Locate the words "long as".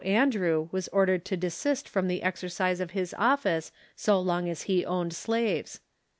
4.19-4.63